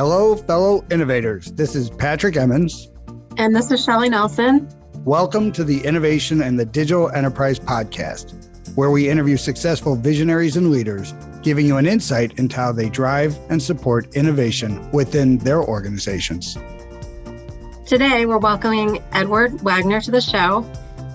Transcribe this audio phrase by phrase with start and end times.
[0.00, 1.52] Hello, fellow innovators.
[1.52, 2.88] This is Patrick Emmons.
[3.36, 4.66] And this is Shelly Nelson.
[5.04, 10.70] Welcome to the Innovation and the Digital Enterprise Podcast, where we interview successful visionaries and
[10.70, 11.12] leaders,
[11.42, 16.56] giving you an insight into how they drive and support innovation within their organizations.
[17.84, 20.64] Today, we're welcoming Edward Wagner to the show.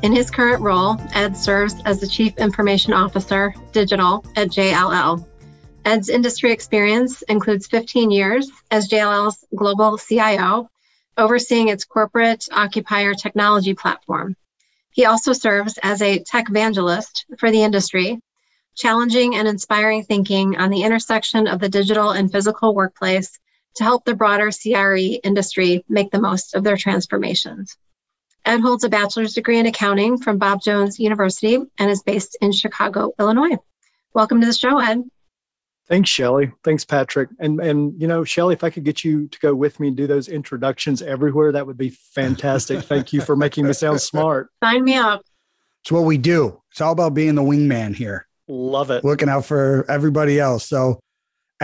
[0.05, 5.25] In his current role, Ed serves as the Chief Information Officer Digital at JLL.
[5.83, 10.69] Ed's industry experience includes 15 years as JLL's global CIO,
[11.18, 14.36] overseeing its corporate occupier technology platform.
[14.91, 18.21] He also serves as a tech evangelist for the industry,
[18.75, 23.39] challenging and inspiring thinking on the intersection of the digital and physical workplace
[23.77, 27.75] to help the broader CRE industry make the most of their transformations.
[28.45, 32.52] Ed holds a bachelor's degree in accounting from Bob Jones University and is based in
[32.52, 33.58] Chicago, Illinois.
[34.13, 35.03] Welcome to the show, Ed.
[35.87, 36.52] Thanks, Shelly.
[36.63, 37.29] Thanks, Patrick.
[37.39, 39.97] And and you know, Shelly, if I could get you to go with me and
[39.97, 42.83] do those introductions everywhere, that would be fantastic.
[42.83, 44.49] Thank you for making me sound smart.
[44.63, 45.21] Sign me up.
[45.83, 46.61] It's what we do.
[46.71, 48.27] It's all about being the wingman here.
[48.47, 49.03] Love it.
[49.03, 50.67] Looking out for everybody else.
[50.67, 50.99] So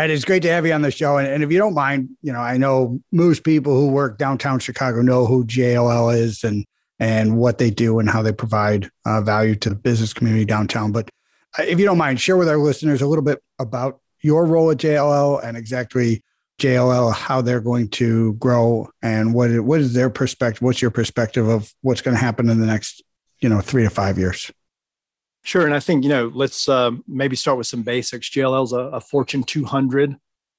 [0.09, 1.17] it's great to have you on the show.
[1.17, 4.59] And, and if you don't mind, you know, I know most people who work downtown
[4.59, 6.65] Chicago know who JLL is and
[6.99, 10.91] and what they do and how they provide uh, value to the business community downtown.
[10.91, 11.09] But
[11.57, 14.69] uh, if you don't mind, share with our listeners a little bit about your role
[14.71, 16.23] at JLL and exactly
[16.59, 20.61] JLL, how they're going to grow and what what is their perspective?
[20.61, 23.03] What's your perspective of what's going to happen in the next,
[23.39, 24.51] you know, three to five years?
[25.43, 28.29] Sure, and I think you know, let's uh, maybe start with some basics.
[28.29, 30.15] JLL is a, a Fortune 200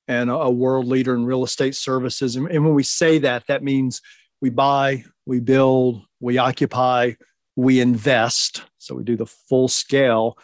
[0.08, 3.46] and a, a, world leader in real estate services, and, and when we say that,
[3.46, 4.00] that means
[4.40, 7.12] we buy, we build, we occupy,
[7.54, 8.64] we invest.
[8.78, 10.36] So we do the full scale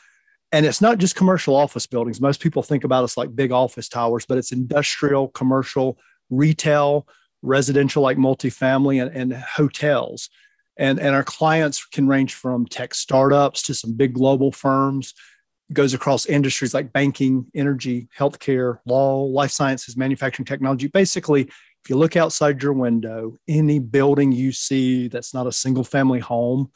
[0.52, 2.20] and it's not just commercial office buildings.
[2.20, 5.98] Most people think about us like big office towers, but it's industrial, commercial,
[6.30, 7.06] retail,
[7.42, 10.30] residential, like multifamily, and, and hotels.
[10.78, 15.12] And, and our clients can range from tech startups to some big global firms.
[15.68, 20.86] It goes across industries like banking, energy, healthcare, law, life sciences, manufacturing, technology.
[20.86, 25.84] Basically, if you look outside your window, any building you see that's not a single
[25.84, 26.70] family home,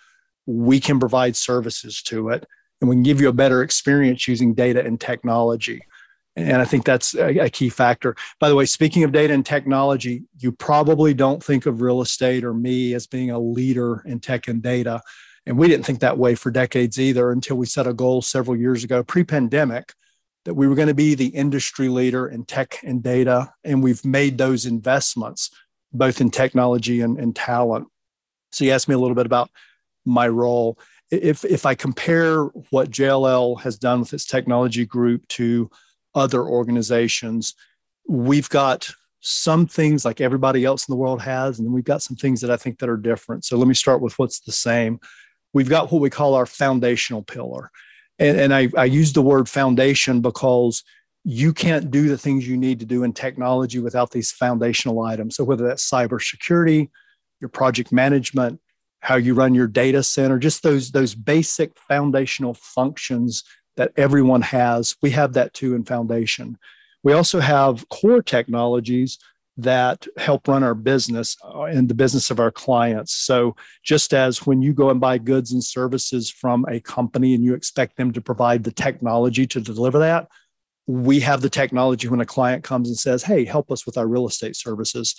[0.46, 2.46] we can provide services to it
[2.80, 5.82] and we can give you a better experience using data and technology.
[6.34, 8.16] And I think that's a, key factor.
[8.40, 12.42] By the way, speaking of data and technology, you probably don't think of real estate
[12.42, 15.02] or me as being a leader in tech and data.
[15.44, 18.56] And we didn't think that way for decades either until we set a goal several
[18.56, 19.92] years ago, pre pandemic,
[20.44, 23.52] that we were going to be the industry leader in tech and data.
[23.62, 25.50] And we've made those investments,
[25.92, 27.88] both in technology and, and talent.
[28.52, 29.50] So you asked me a little bit about
[30.06, 30.78] my role
[31.12, 35.70] if if I compare what JLL has done with its technology group to
[36.14, 37.54] other organizations,
[38.08, 38.90] we've got
[39.20, 42.40] some things like everybody else in the world has, and then we've got some things
[42.40, 43.44] that I think that are different.
[43.44, 44.98] So let me start with what's the same.
[45.52, 47.70] We've got what we call our foundational pillar.
[48.18, 50.82] And, and I, I use the word foundation because
[51.24, 55.36] you can't do the things you need to do in technology without these foundational items.
[55.36, 56.90] So whether that's cybersecurity,
[57.40, 58.60] your project management,
[59.00, 63.44] how you run your data center, just those those basic foundational functions
[63.76, 64.96] that everyone has.
[65.02, 66.58] We have that too in Foundation.
[67.02, 69.18] We also have core technologies
[69.58, 73.12] that help run our business uh, and the business of our clients.
[73.12, 77.44] So, just as when you go and buy goods and services from a company and
[77.44, 80.28] you expect them to provide the technology to deliver that,
[80.86, 84.06] we have the technology when a client comes and says, Hey, help us with our
[84.06, 85.14] real estate services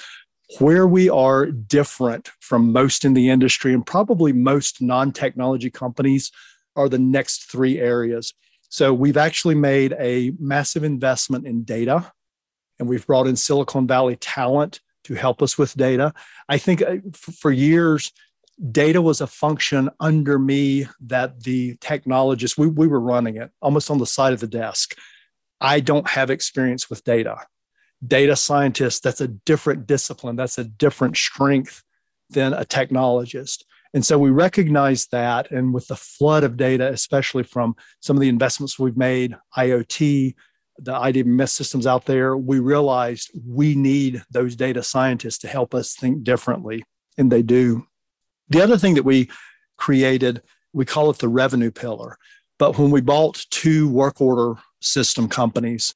[0.59, 6.31] where we are different from most in the industry and probably most non technology companies
[6.75, 8.33] are the next three areas.
[8.73, 12.11] So we've actually made a massive investment in data
[12.79, 16.11] and we've brought in Silicon Valley talent to help us with data.
[16.49, 18.11] I think uh, for years,
[18.71, 23.91] data was a function under me that the technologists, we, we were running it almost
[23.91, 24.95] on the side of the desk.
[25.61, 27.45] I don't have experience with data
[28.05, 31.83] data scientists, that's a different discipline, that's a different strength
[32.31, 33.65] than a technologist.
[33.93, 35.51] And so we recognize that.
[35.51, 40.33] And with the flood of data, especially from some of the investments we've made, IoT,
[40.79, 45.95] the IDMS systems out there, we realized we need those data scientists to help us
[45.95, 46.83] think differently.
[47.17, 47.85] And they do.
[48.49, 49.29] The other thing that we
[49.77, 50.41] created,
[50.73, 52.17] we call it the revenue pillar.
[52.57, 55.93] But when we bought two work order system companies,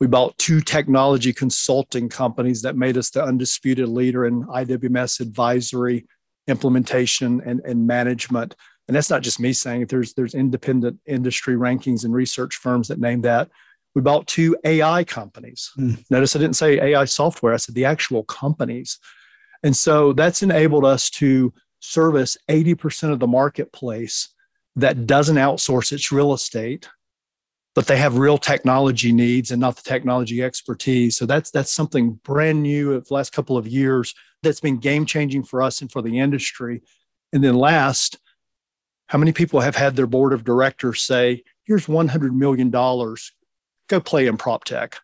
[0.00, 6.06] we bought two technology consulting companies that made us the undisputed leader in IWMS advisory,
[6.48, 8.56] implementation, and, and management.
[8.88, 9.88] and that's not just me saying it.
[9.88, 13.48] There's there's independent industry rankings and research firms that name that.
[13.94, 15.70] We bought two AI companies.
[15.78, 16.04] Mm.
[16.10, 17.54] Notice I didn't say AI software.
[17.54, 18.98] I said the actual companies.
[19.62, 24.28] And so that's enabled us to service 80% of the marketplace
[24.76, 26.88] that doesn't outsource its real estate
[27.78, 31.16] but they have real technology needs and not the technology expertise.
[31.16, 35.06] So that's that's something brand new of the last couple of years that's been game
[35.06, 36.82] changing for us and for the industry.
[37.32, 38.18] And then last,
[39.06, 43.30] how many people have had their board of directors say, "Here's 100 million dollars,
[43.88, 44.98] go play in prop tech."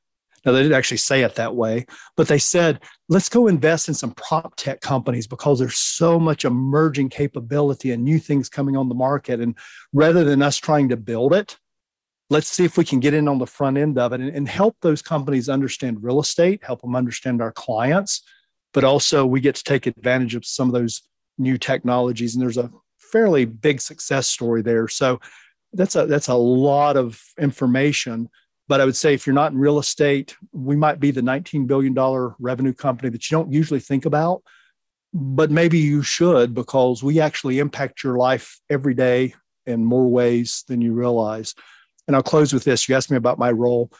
[0.44, 1.86] Now they didn't actually say it that way,
[2.16, 6.44] but they said, "Let's go invest in some prop tech companies because there's so much
[6.44, 9.54] emerging capability and new things coming on the market." And
[9.92, 11.56] rather than us trying to build it,
[12.30, 14.48] let's see if we can get in on the front end of it and, and,
[14.48, 18.22] help those companies understand real estate, help them understand our clients,
[18.72, 21.02] but also we get to take advantage of some of those
[21.38, 22.34] new technologies.
[22.34, 24.88] And there's a fairly big success story there.
[24.88, 25.20] So
[25.72, 28.28] that's a that's a lot of information.
[28.66, 31.66] But I would say if you're not in real estate, we might be the $19
[31.66, 31.94] billion
[32.38, 34.42] revenue company that you don't usually think about,
[35.12, 39.34] but maybe you should because we actually impact your life every day
[39.66, 41.54] in more ways than you realize.
[42.06, 42.88] And I'll close with this.
[42.88, 43.90] You asked me about my role.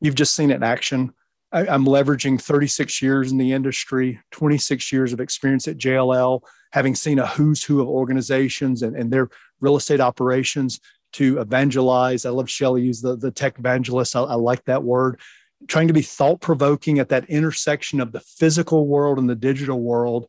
[0.00, 1.12] You've just seen it in action.
[1.52, 6.40] I, am leveraging 36 years in the industry, 26 years of experience at JLL,
[6.72, 9.28] having seen a who's who of organizations and, and their
[9.60, 10.80] real estate operations
[11.14, 12.26] to evangelize.
[12.26, 14.16] I love Shelly use the, the tech evangelist.
[14.16, 15.20] I, I like that word.
[15.68, 19.80] Trying to be thought provoking at that intersection of the physical world and the digital
[19.80, 20.26] world,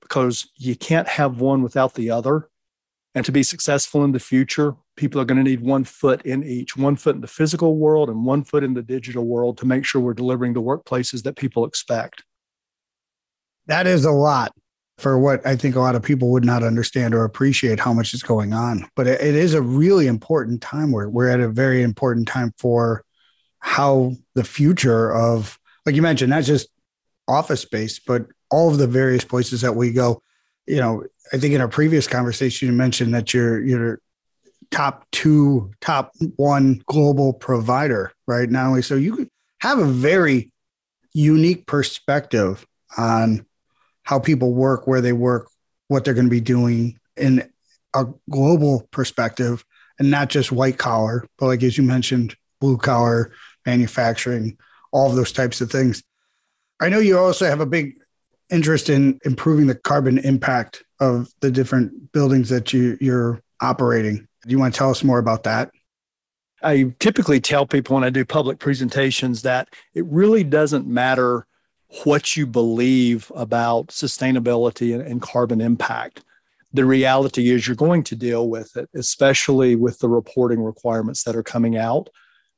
[0.00, 2.48] because you can't have one without the other.
[3.14, 6.44] And to be successful in the future, people are going to need one foot in
[6.44, 9.66] each one foot in the physical world and one foot in the digital world to
[9.66, 12.22] make sure we're delivering the workplaces that people expect.
[13.66, 14.52] That is a lot
[15.00, 18.14] for what I think a lot of people would not understand or appreciate how much
[18.14, 18.88] is going on.
[18.94, 20.92] But it, is a really important time.
[20.92, 23.04] We're, we're at a very important time for
[23.60, 26.68] how the future of, like you mentioned, not just
[27.26, 30.22] office space, but all of the various places that we go.
[30.66, 34.00] You know, I think in our previous conversation, you mentioned that you're you're
[34.70, 38.48] top two, top one global provider, right?
[38.54, 39.28] Only so you
[39.60, 40.50] have a very
[41.12, 42.66] unique perspective
[42.96, 43.44] on
[44.04, 45.48] how people work, where they work,
[45.88, 47.50] what they're going to be doing in
[47.94, 49.64] a global perspective,
[49.98, 53.32] and not just white collar, but like as you mentioned, blue collar
[53.66, 54.56] manufacturing,
[54.92, 56.02] all of those types of things.
[56.80, 57.99] I know you also have a big
[58.50, 64.16] interest in improving the carbon impact of the different buildings that you, you're operating.
[64.16, 65.70] Do you want to tell us more about that?
[66.62, 71.46] I typically tell people when I do public presentations that it really doesn't matter
[72.04, 76.22] what you believe about sustainability and, and, carbon impact.
[76.72, 81.34] The reality is you're going to deal with it, especially with the reporting requirements that
[81.34, 82.08] are coming out,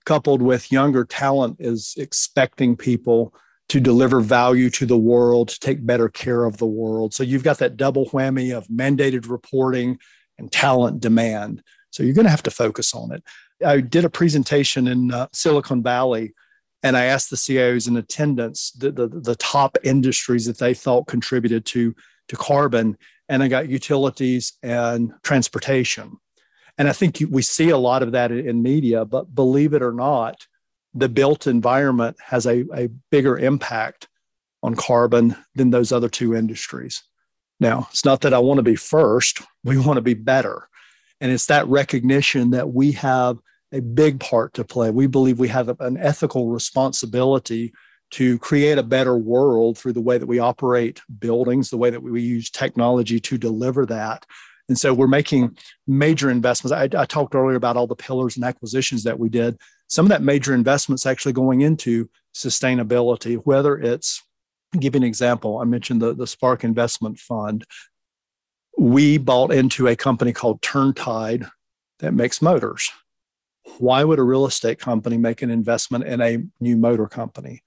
[0.05, 3.33] coupled with younger talent is expecting people
[3.73, 7.15] to deliver value to the world, to take better care of the world.
[7.15, 9.99] So you've got that double whammy of mandated reporting
[10.37, 11.63] and talent demand.
[11.91, 13.25] So you're going to have to focus on it.
[13.65, 16.35] I did a presentation in uh, Silicon Valley
[16.83, 21.07] and I asked the CIOs in attendance the, the, the, top industries that they thought
[21.07, 21.95] contributed to,
[22.29, 22.99] to carbon.
[23.31, 26.19] And I got utilities and transportation.
[26.77, 29.95] And I think we see a lot of that in media, but believe it or
[29.95, 30.47] not,
[30.95, 34.09] the built environment has a, a bigger impact
[34.63, 37.03] on carbon than those other two industries.
[37.61, 40.69] Now, it's not that I want to be first, we want to be better.
[41.21, 43.39] And it's that recognition that we have
[43.73, 44.91] a big part to play.
[44.91, 47.73] We believe we have an ethical responsibility
[48.11, 52.03] to create a better world through the way that we operate buildings, the way that
[52.03, 54.27] we use technology to deliver that.
[54.73, 56.73] And so we're making major investments.
[56.73, 59.59] I, I talked earlier about all the pillars and acquisitions that we did
[59.93, 64.23] some of that major investments actually going into sustainability, whether it's
[64.81, 65.59] give you an example.
[65.59, 67.67] I mentioned the, the Spark Investment Fund.
[68.79, 71.47] We bought into a company called Turntide
[71.99, 72.91] that makes motors.
[73.77, 77.61] Why would a real estate company make an investment in a new motor company?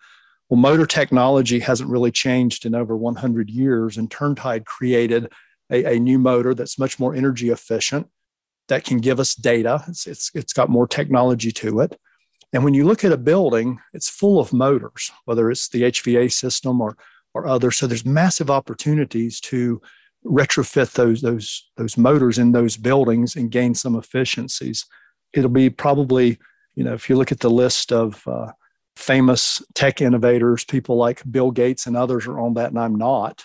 [0.49, 5.31] Well, motor technology hasn't really changed in over 100 years, and Turntide created
[5.71, 8.07] a, a new motor that's much more energy efficient,
[8.67, 9.83] that can give us data.
[9.87, 11.99] It's, it's, it's got more technology to it.
[12.53, 16.31] And when you look at a building, it's full of motors, whether it's the HVA
[16.31, 16.97] system or,
[17.33, 17.77] or others.
[17.77, 19.81] So there's massive opportunities to
[20.25, 24.85] retrofit those, those, those motors in those buildings and gain some efficiencies.
[25.33, 26.39] It'll be probably,
[26.75, 28.51] you know, if you look at the list of uh,
[28.95, 33.43] famous tech innovators, people like Bill Gates and others are on that, and I'm not.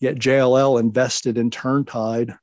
[0.00, 2.36] Yet JLL invested in Turntide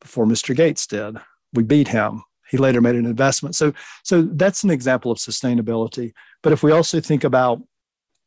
[0.00, 0.56] before Mr.
[0.56, 1.16] Gates did.
[1.52, 2.22] We beat him.
[2.50, 3.54] He later made an investment.
[3.56, 6.12] So, so that's an example of sustainability.
[6.42, 7.62] But if we also think about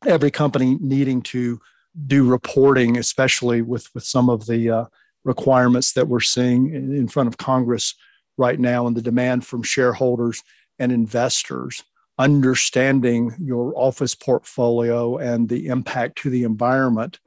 [0.05, 1.59] every company needing to
[2.05, 4.85] do reporting, especially with, with some of the uh,
[5.23, 7.95] requirements that we're seeing in, in front of Congress
[8.37, 10.43] right now and the demand from shareholders
[10.79, 11.83] and investors,
[12.19, 17.19] understanding your office portfolio and the impact to the environment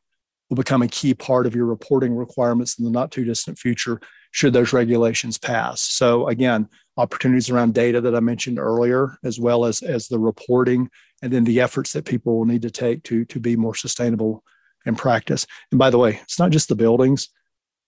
[0.50, 4.00] will become a key part of your reporting requirements in the not too distant future
[4.32, 5.80] should those regulations pass.
[5.80, 10.90] So again, opportunities around data that I mentioned earlier, as well as, as the reporting
[11.22, 14.44] and then the efforts that people will need to take to, to be more sustainable
[14.86, 15.46] in practice.
[15.70, 17.28] And by the way, it's not just the buildings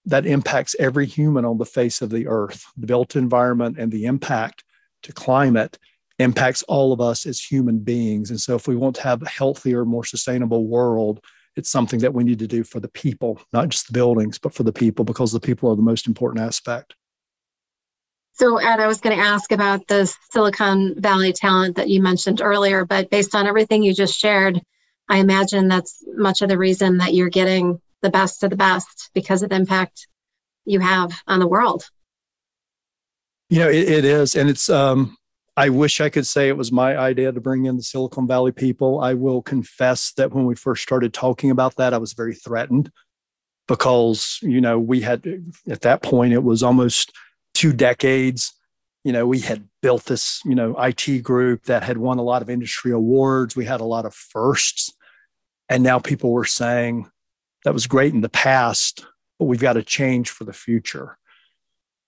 [0.05, 2.65] that impacts every human on the face of the earth.
[2.77, 4.65] The built environment and the impact
[5.03, 5.79] to climate
[6.19, 8.31] impacts all of us as human beings.
[8.31, 11.25] And so if we want to have a healthier, more sustainable world,
[11.57, 14.55] it's something that we need to do for the people, not just the buildings, but
[14.55, 16.95] for the people, because the people are the most important aspect.
[18.35, 22.41] So, Ed, I was going to ask about the Silicon Valley talent that you mentioned
[22.41, 24.61] earlier, but based on everything you just shared,
[25.09, 29.11] I imagine that's much of the reason that you're getting the best of the best
[29.13, 30.09] because of the impact
[30.65, 31.85] you have on the world.
[33.51, 34.35] You know, it, it is.
[34.35, 35.17] And it's, um,
[35.57, 38.53] I wish I could say it was my idea to bring in the Silicon Valley
[38.53, 39.01] people.
[39.01, 42.91] I will confess that when we first started talking about that, I was very threatened
[43.69, 45.27] because, you know, we had,
[45.69, 47.13] at that point, it was almost
[47.53, 48.55] two decades.
[49.05, 52.41] You know, we had built this, you know, IT group that had won a lot
[52.41, 53.55] of industry awards.
[53.55, 54.91] We had a lot of firsts.
[55.69, 57.11] And now people were saying
[57.65, 59.05] that was great in the past,
[59.39, 61.19] but we've got to change for the future.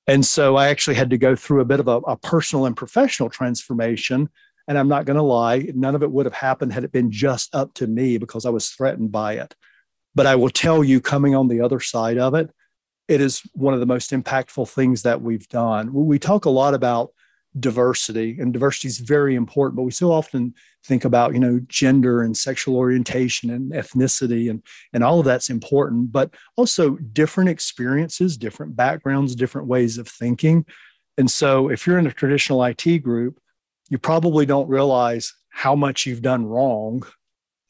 [0.07, 2.77] And so I actually had to go through a bit of a, a personal and
[2.77, 4.29] professional transformation.
[4.69, 7.11] And I'm not going to lie, none of it would have happened had it been
[7.11, 9.55] just up to me because I was threatened by it.
[10.15, 12.51] But I will tell you, coming on the other side of it,
[13.09, 15.93] it is one of the most impactful things that we've done.
[15.93, 17.11] We talk a lot about
[17.61, 20.53] diversity and diversity is very important but we so often
[20.85, 24.61] think about you know gender and sexual orientation and ethnicity and
[24.93, 30.65] and all of that's important but also different experiences different backgrounds different ways of thinking.
[31.17, 33.39] And so if you're in a traditional IT group
[33.89, 37.05] you probably don't realize how much you've done wrong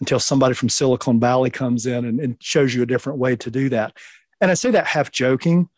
[0.01, 3.51] until somebody from Silicon Valley comes in and, and shows you a different way to
[3.51, 3.97] do that.
[4.41, 5.69] And I say that half joking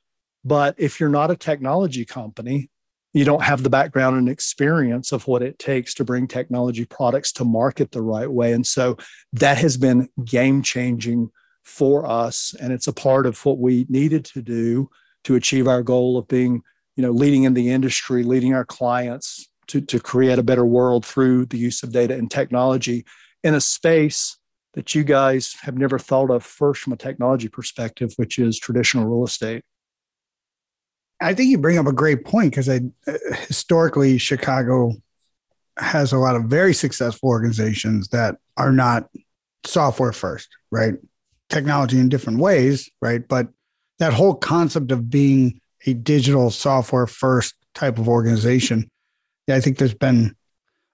[0.47, 2.71] but if you're not a technology company
[3.17, 7.33] you don't have the background and experience of what it takes to bring technology products
[7.33, 8.53] to market the right way.
[8.53, 8.99] And so
[9.33, 11.31] that has been game changing
[11.65, 12.55] for us.
[12.61, 14.91] And it's a part of what we needed to do
[15.25, 16.61] to achieve our goal of being,
[16.95, 21.07] you know, leading in the industry, leading our clients to, to create a better world
[21.07, 23.07] through the use of data and technology
[23.43, 24.37] in a space
[24.75, 29.07] that you guys have never thought of first from a technology perspective, which is traditional
[29.07, 29.65] real estate.
[31.21, 34.93] I think you bring up a great point because I uh, historically Chicago
[35.79, 39.09] has a lot of very successful organizations that are not
[39.65, 40.95] software first, right?
[41.49, 43.27] Technology in different ways, right?
[43.27, 43.49] But
[43.99, 48.91] that whole concept of being a digital software first type of organization,
[49.47, 50.35] yeah, I think there's been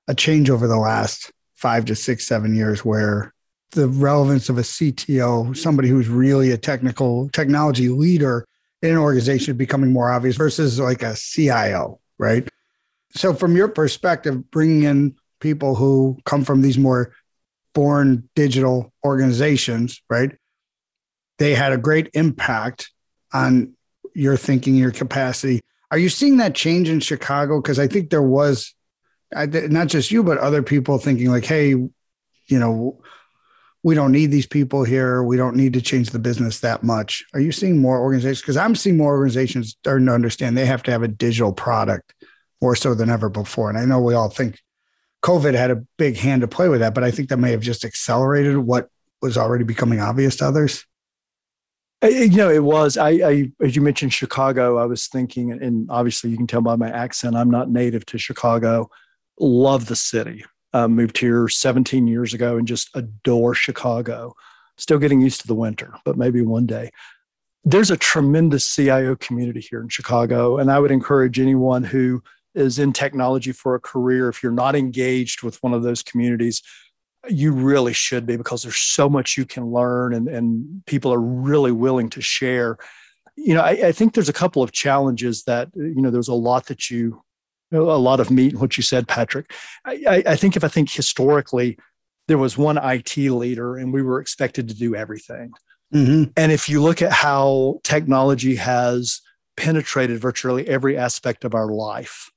[0.09, 3.33] a change over the last five to six, seven years where
[3.71, 8.45] the relevance of a CTO, somebody who's really a technical technology leader,
[8.83, 12.49] in an organization becoming more obvious versus like a CIO, right?
[13.15, 17.15] So, from your perspective, bringing in people who come from these more
[17.75, 20.37] born digital organizations, right?
[21.39, 22.91] They had a great impact
[23.33, 23.75] on
[24.15, 25.61] your thinking, your capacity.
[25.91, 27.61] Are you seeing that change in Chicago?
[27.61, 28.75] Because I think there was
[29.35, 31.91] I, not just you, but other people thinking like, hey, you
[32.51, 33.01] know,
[33.83, 35.23] we don't need these people here.
[35.23, 37.25] We don't need to change the business that much.
[37.35, 38.41] Are you seeing more organizations?
[38.41, 42.15] Because I'm seeing more organizations starting to understand they have to have a digital product
[42.61, 43.69] more so than ever before.
[43.69, 44.61] And I know we all think
[45.23, 47.61] COVID had a big hand to play with that, but I think that may have
[47.61, 48.89] just accelerated what
[49.21, 50.85] was already becoming obvious to others.
[52.03, 52.97] Uh, you know, it was.
[52.97, 54.79] I, I, as you mentioned, Chicago.
[54.79, 58.19] I was thinking, and obviously you can tell by my accent, I'm not native to
[58.19, 58.91] Chicago.
[59.39, 60.45] Love the city.
[60.75, 64.35] Uh, moved here 17 years ago and just adore Chicago.
[64.79, 66.91] Still getting used to the winter, but maybe one day.
[67.64, 70.59] There's a tremendous CIO community here in Chicago.
[70.59, 72.23] And I would encourage anyone who
[72.55, 76.62] is in technology for a career, if you're not engaged with one of those communities,
[77.29, 81.21] you really should be because there's so much you can learn and, and people are
[81.21, 82.76] really willing to share.
[83.37, 86.35] You know, I, I think there's a couple of challenges that, you know, there's a
[86.35, 87.23] lot that you
[87.73, 89.52] a lot of meat in what you said, Patrick.
[89.85, 91.79] I, I, think if I think historically,
[92.29, 95.52] there was one IT leader and we were expected to do everything.
[95.93, 96.31] Mm-hmm.
[96.37, 99.21] And if you look at how technology has
[99.57, 102.31] penetrated virtually every aspect of our life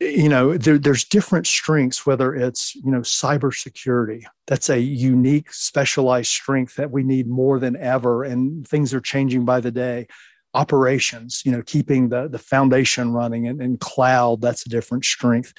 [0.00, 6.30] you know there, there's different strengths whether it's you know cybersecurity that's a unique specialized
[6.30, 10.06] strength that we need more than ever and things are changing by the day
[10.54, 15.52] operations you know keeping the the foundation running and, and cloud that's a different strength.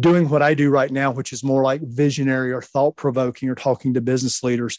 [0.00, 3.54] Doing what i do right now which is more like visionary or thought provoking or
[3.54, 4.78] talking to business leaders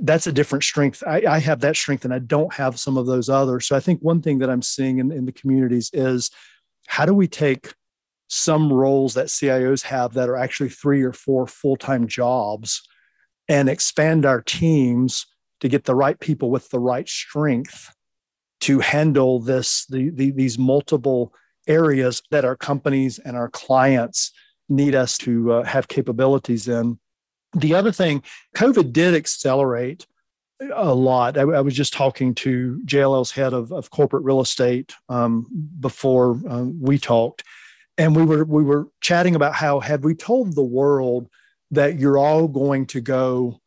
[0.00, 1.04] that's a different strength.
[1.06, 3.66] I, I, have that strength and i don't have some of those others.
[3.66, 6.30] So i think one thing that i'm seeing in, in the communities is
[6.86, 7.72] how do we take
[8.28, 12.82] some roles that CIOs have that are actually three or four full time jobs
[13.48, 15.26] and expand our teams
[15.60, 17.94] to get the right people with the right strength
[18.64, 21.34] to handle this the, the, these multiple
[21.66, 24.32] areas that our companies and our clients
[24.68, 26.98] need us to uh, have capabilities in.
[27.54, 28.22] The other thing
[28.56, 30.06] covid did accelerate
[30.72, 31.36] a lot.
[31.36, 35.46] I, I was just talking to jll's head of, of corporate real estate um,
[35.80, 37.44] before uh, we talked
[37.98, 41.28] and we were we were chatting about how had we told the world
[41.70, 43.60] that you're all going to go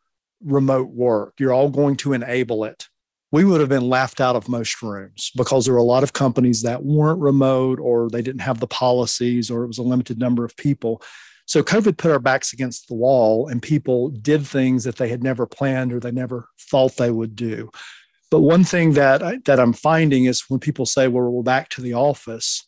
[0.44, 2.88] remote work you're all going to enable it
[3.32, 6.14] we would have been laughed out of most rooms because there were a lot of
[6.14, 10.18] companies that weren't remote or they didn't have the policies or it was a limited
[10.18, 11.02] number of people
[11.46, 15.24] so covid put our backs against the wall and people did things that they had
[15.24, 17.70] never planned or they never thought they would do
[18.30, 21.70] but one thing that I, that i'm finding is when people say well we're back
[21.70, 22.68] to the office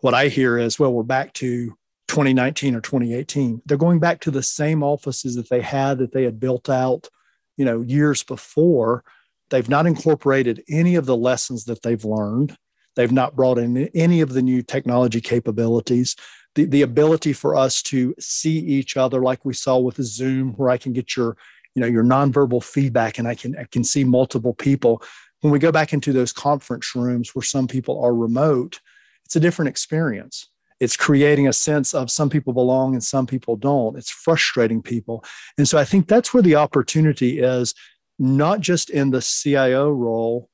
[0.00, 1.76] what I hear is, well, we're back to
[2.08, 3.62] 2019 or 2018.
[3.66, 7.08] They're going back to the same offices that they had that they had built out,
[7.56, 9.04] you know, years before.
[9.50, 12.56] They've not incorporated any of the lessons that they've learned.
[12.96, 16.16] They've not brought in any of the new technology capabilities.
[16.54, 20.70] The, the ability for us to see each other, like we saw with Zoom, where
[20.70, 21.36] I can get your,
[21.74, 25.02] you know, your nonverbal feedback and I can I can see multiple people.
[25.42, 28.80] When we go back into those conference rooms where some people are remote,
[29.26, 30.48] it's a different experience.
[30.80, 33.96] It's creating a sense of some people belong and some people don't.
[33.96, 35.24] It's frustrating people.
[35.58, 37.74] And so I think that's where the opportunity is,
[38.18, 40.48] not just in the CIO role,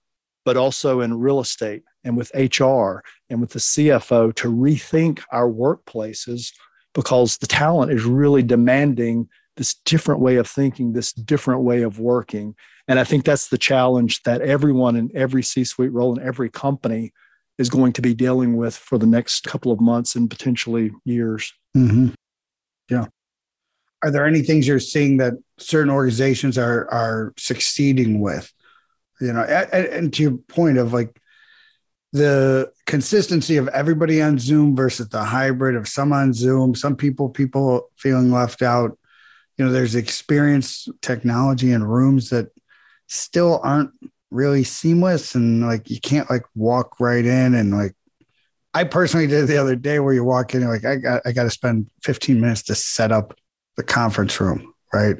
[0.44, 5.48] but also in real estate and with HR and with the CFO to rethink our
[5.48, 6.52] workplaces
[6.94, 11.98] because the talent is really demanding this different way of thinking, this different way of
[11.98, 12.54] working.
[12.88, 16.50] And I think that's the challenge that everyone in every C suite role in every
[16.50, 17.12] company
[17.58, 21.52] is going to be dealing with for the next couple of months and potentially years.
[21.76, 22.08] Mm-hmm.
[22.88, 23.06] Yeah.
[24.02, 28.52] Are there any things you're seeing that certain organizations are are succeeding with?
[29.20, 31.20] You know, and, and to your point of like
[32.12, 37.28] the consistency of everybody on Zoom versus the hybrid of some on Zoom, some people
[37.28, 38.98] people feeling left out.
[39.56, 42.48] You know, there's experience technology in rooms that
[43.08, 43.90] still aren't
[44.30, 47.94] really seamless and like you can't like walk right in and like
[48.72, 51.32] I personally did the other day where you walk in and like I got I
[51.32, 53.38] got to spend 15 minutes to set up
[53.86, 55.16] the conference room, right?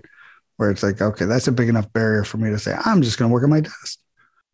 [0.56, 3.18] Where it's like, okay, that's a big enough barrier for me to say, I'm just
[3.18, 3.98] going to work at my desk.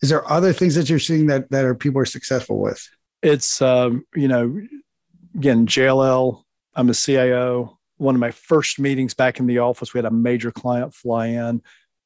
[0.01, 2.89] Is there other things that you're seeing that that are people are successful with?
[3.23, 4.61] It's um, you know,
[5.35, 6.43] again, JLL,
[6.75, 7.79] I'm a CIO.
[7.97, 11.27] One of my first meetings back in the office, we had a major client fly
[11.27, 11.63] in.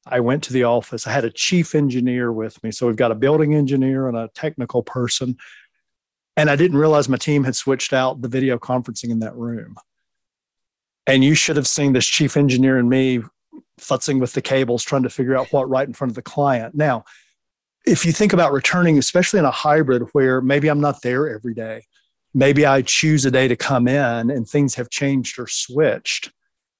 [0.07, 1.05] I went to the office.
[1.05, 2.71] I had a chief engineer with me.
[2.71, 5.37] So we've got a building engineer and a technical person.
[6.35, 9.77] And I didn't realize my team had switched out the video conferencing in that room.
[11.05, 13.21] And you should have seen this chief engineer and me
[13.79, 16.75] futzing with the cables, trying to figure out what right in front of the client.
[16.75, 17.03] Now,
[17.85, 21.53] if you think about returning, especially in a hybrid where maybe I'm not there every
[21.53, 21.83] day,
[22.33, 26.31] maybe I choose a day to come in and things have changed or switched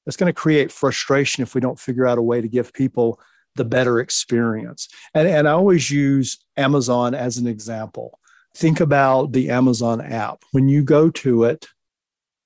[0.06, 3.20] it's going to create frustration if we don't figure out a way to give people
[3.56, 4.90] the better experience.
[5.14, 8.20] And, and I always use Amazon as an example.
[8.56, 10.44] Think about the Amazon app.
[10.52, 11.68] When you go to it,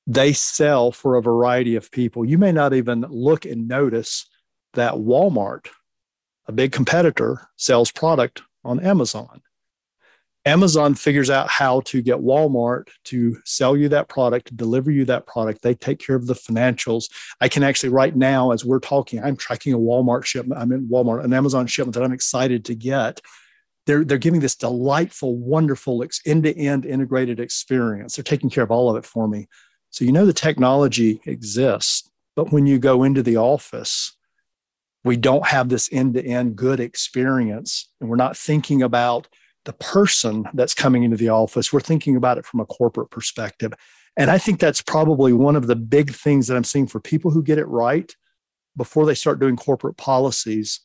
[0.08, 2.24] they sell for a variety of people.
[2.26, 4.26] You may not even look and notice
[4.74, 5.68] that Walmart,
[6.48, 9.42] a big competitor, sells product on Amazon.
[10.46, 15.26] Amazon figures out how to get Walmart to sell you that product, deliver you that
[15.26, 15.62] product.
[15.62, 17.10] They take care of the financials.
[17.42, 20.62] I can actually, right now, as we're talking, I'm tracking a Walmart shipment.
[20.62, 23.20] I'm in Walmart, an Amazon shipment that I'm excited to get.
[23.88, 28.16] They're, they're giving this delightful, wonderful end to end integrated experience.
[28.16, 29.50] They're taking care of all of it for me.
[29.90, 34.16] So, you know, the technology exists, but when you go into the office,
[35.04, 37.90] we don't have this end to end good experience.
[38.00, 39.28] And we're not thinking about
[39.66, 41.72] the person that's coming into the office.
[41.72, 43.74] We're thinking about it from a corporate perspective.
[44.16, 47.32] And I think that's probably one of the big things that I'm seeing for people
[47.32, 48.12] who get it right
[48.76, 50.82] before they start doing corporate policies.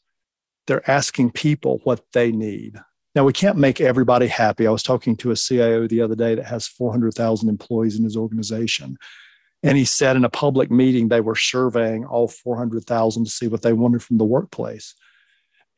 [0.66, 2.78] They're asking people what they need.
[3.14, 4.66] Now, we can't make everybody happy.
[4.66, 8.16] I was talking to a CIO the other day that has 400,000 employees in his
[8.16, 8.96] organization.
[9.62, 13.62] And he said in a public meeting, they were surveying all 400,000 to see what
[13.62, 14.94] they wanted from the workplace.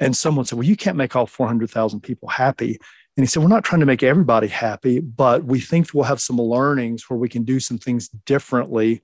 [0.01, 2.79] And someone said, Well, you can't make all 400,000 people happy.
[3.16, 6.20] And he said, We're not trying to make everybody happy, but we think we'll have
[6.20, 9.03] some learnings where we can do some things differently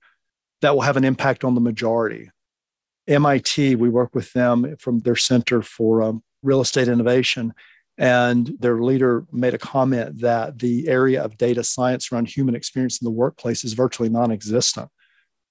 [0.62, 2.30] that will have an impact on the majority.
[3.06, 7.54] MIT, we work with them from their Center for um, Real Estate Innovation.
[8.00, 12.98] And their leader made a comment that the area of data science around human experience
[12.98, 14.88] in the workplace is virtually non existent.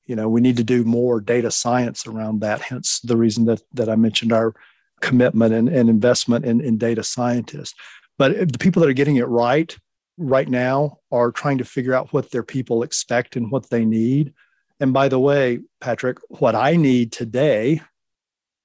[0.07, 3.61] You know, we need to do more data science around that, hence the reason that,
[3.73, 4.55] that I mentioned our
[4.99, 7.75] commitment and, and investment in, in data scientists.
[8.17, 9.77] But the people that are getting it right
[10.17, 14.33] right now are trying to figure out what their people expect and what they need.
[14.79, 17.81] And by the way, Patrick, what I need today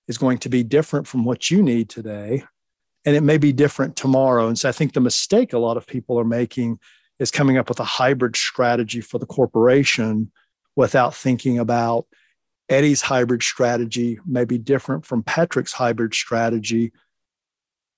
[0.08, 2.44] is going to be different from what you need today
[3.04, 4.48] and it may be different tomorrow.
[4.48, 6.78] And so I think the mistake a lot of people are making
[7.18, 10.32] is coming up with a hybrid strategy for the corporation
[10.74, 12.06] without thinking about
[12.68, 16.92] Eddie's hybrid strategy may be different from Patrick's hybrid strategy.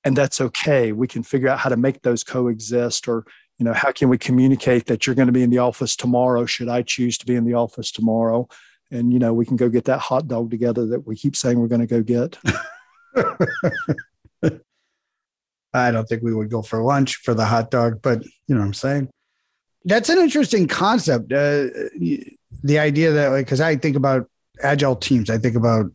[0.05, 0.93] And that's okay.
[0.93, 3.25] We can figure out how to make those coexist or
[3.59, 6.45] you know how can we communicate that you're going to be in the office tomorrow
[6.45, 8.47] should i choose to be in the office tomorrow
[8.91, 11.59] and you know we can go get that hot dog together that we keep saying
[11.59, 12.39] we're going to go get
[15.77, 18.61] I don't think we would go for lunch for the hot dog, but you know
[18.61, 19.09] what I'm saying?
[19.85, 21.33] That's an interesting concept.
[21.33, 21.67] Uh,
[22.63, 24.29] the idea that, like, because I think about
[24.63, 25.87] agile teams, I think about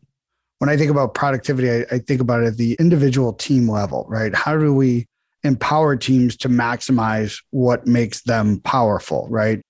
[0.60, 4.06] when I think about productivity, I, I think about it at the individual team level,
[4.08, 4.34] right?
[4.34, 5.08] How do we
[5.44, 9.62] empower teams to maximize what makes them powerful, right?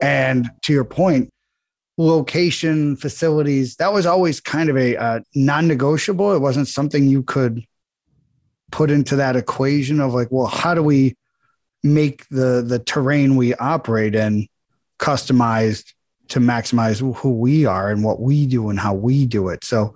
[0.00, 1.30] And to your point,
[1.96, 6.34] location, facilities, that was always kind of a uh, non negotiable.
[6.34, 7.64] It wasn't something you could
[8.74, 11.16] put into that equation of like, well, how do we
[11.84, 14.48] make the the terrain we operate in
[14.98, 15.92] customized
[16.26, 19.62] to maximize who we are and what we do and how we do it.
[19.62, 19.94] So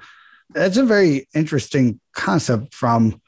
[0.51, 3.21] that's a very interesting concept from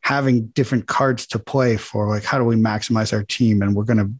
[0.00, 3.60] having different cards to play for like how do we maximize our team?
[3.60, 4.10] And we're going to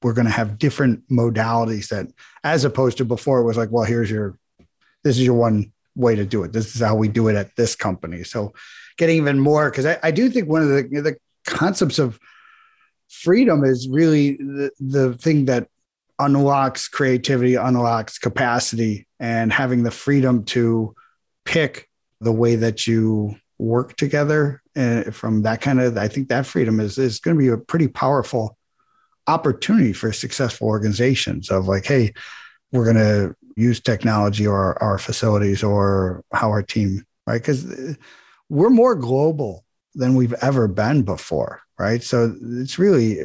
[0.00, 2.06] we're going to have different modalities that
[2.44, 4.38] as opposed to before it was like well here's your
[5.04, 6.52] this is your one way to do it.
[6.54, 8.24] This is how we do it at this company.
[8.24, 8.54] So
[8.96, 12.18] getting even more because I, I, do think one of the the concepts of
[13.08, 15.68] freedom is really the, the thing that
[16.18, 20.94] unlocks creativity, unlocks capacity, and having the freedom to
[21.44, 21.88] pick
[22.20, 26.46] the way that you work together and uh, from that kind of i think that
[26.46, 28.56] freedom is is going to be a pretty powerful
[29.26, 32.10] opportunity for successful organizations of like hey
[32.72, 37.40] we're going to use technology or our facilities or how our team right?
[37.40, 37.94] Because uh,
[38.50, 42.02] we're more global than we've ever been before, right?
[42.02, 43.20] So it's really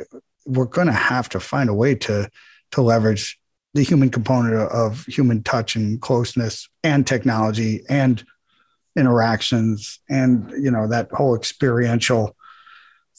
[0.45, 2.29] we're going to have to find a way to
[2.71, 3.37] to leverage
[3.73, 8.23] the human component of human touch and closeness and technology and
[8.95, 12.35] interactions and you know that whole experiential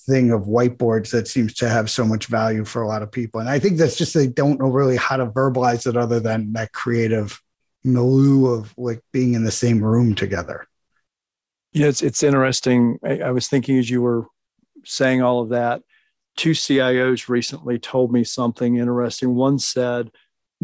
[0.07, 3.41] thing of whiteboards that seems to have so much value for a lot of people
[3.41, 6.51] and i think that's just they don't know really how to verbalize it other than
[6.55, 7.43] that creative
[7.85, 10.67] milieu of like being in the same room together
[11.77, 12.99] yeah, it's it's interesting.
[13.05, 14.29] I, I was thinking as you were
[14.87, 15.83] saying all of that,
[16.35, 19.35] two CIOs recently told me something interesting.
[19.35, 20.11] One said,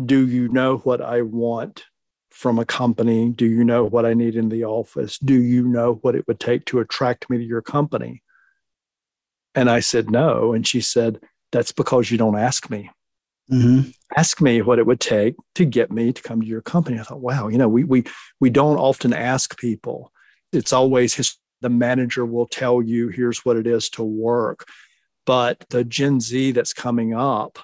[0.02, 1.84] "Do you know what I want
[2.30, 3.28] from a company?
[3.28, 5.18] Do you know what I need in the office?
[5.18, 8.22] Do you know what it would take to attract me to your company?"
[9.54, 11.20] And I said, "No." And she said,
[11.50, 12.88] "That's because you don't ask me."
[13.50, 13.90] Mm-hmm.
[14.16, 16.98] Ask me what it would take to get me to come to your company.
[16.98, 18.04] I thought, wow, you know, we we
[18.40, 20.10] we don't often ask people
[20.52, 24.66] it's always his, the manager will tell you here's what it is to work.
[25.24, 27.58] But the gen z that's coming up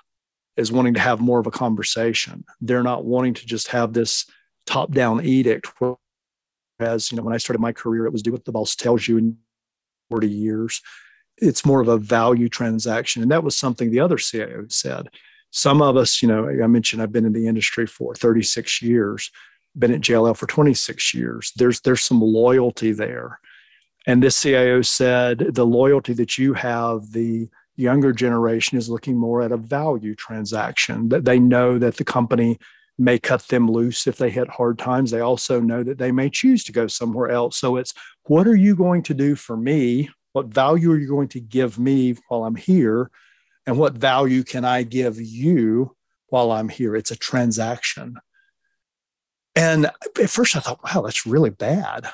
[0.56, 2.44] is wanting to have more of a conversation.
[2.60, 4.26] They're not wanting to just have this
[4.66, 8.44] top down edict whereas you know when i started my career it was do what
[8.44, 9.38] the boss tells you in
[10.10, 10.82] 40 years.
[11.38, 13.22] It's more of a value transaction.
[13.22, 15.08] And that was something the other cio said.
[15.50, 19.30] Some of us you know i mentioned i've been in the industry for 36 years
[19.78, 21.52] been at JLL for 26 years.
[21.56, 23.38] There's there's some loyalty there.
[24.06, 29.42] And this CIO said the loyalty that you have, the younger generation is looking more
[29.42, 32.58] at a value transaction, that they know that the company
[32.98, 35.10] may cut them loose if they hit hard times.
[35.10, 37.56] They also know that they may choose to go somewhere else.
[37.56, 40.10] So it's what are you going to do for me?
[40.32, 43.10] What value are you going to give me while I'm here?
[43.66, 45.94] And what value can I give you
[46.28, 46.96] while I'm here?
[46.96, 48.16] It's a transaction.
[49.58, 52.06] And at first I thought, wow, that's really bad.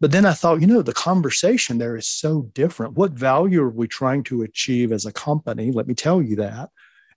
[0.00, 2.94] But then I thought, you know, the conversation there is so different.
[2.94, 5.70] What value are we trying to achieve as a company?
[5.70, 6.70] Let me tell you that.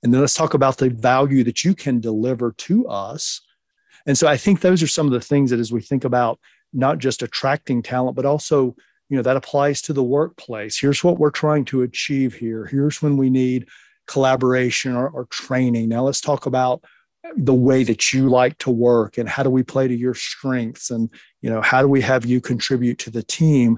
[0.03, 3.41] And then let's talk about the value that you can deliver to us.
[4.05, 6.39] And so I think those are some of the things that as we think about
[6.71, 8.75] not just attracting talent, but also,
[9.09, 10.77] you know, that applies to the workplace.
[10.79, 12.67] Here's what we're trying to achieve here.
[12.67, 13.67] Here's when we need
[14.05, 15.89] collaboration or, or training.
[15.89, 16.83] Now let's talk about
[17.35, 20.91] the way that you like to work and how do we play to your strengths
[20.91, 21.09] and
[21.41, 23.77] you know how do we have you contribute to the team?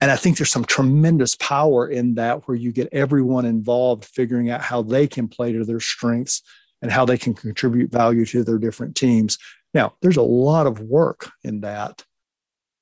[0.00, 4.50] And i think there's some tremendous power in that where you get everyone involved figuring
[4.50, 6.42] out how they can play to their strengths
[6.82, 9.38] and how they can contribute value to their different teams.
[9.72, 12.04] Now there's a lot of work in that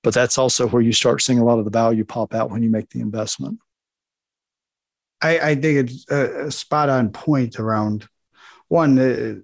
[0.04, 2.62] but that's also where you start seeing a lot of the value pop out when
[2.62, 3.58] you make the investment.
[5.20, 8.06] I, I think it's a, spot on point around
[8.68, 9.36] one uh,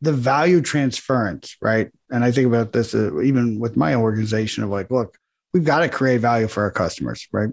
[0.00, 1.90] the value transference, right?
[2.10, 5.18] And I think about this uh, even with my organization of like, look,
[5.52, 7.50] we've got to create value for our customers, right?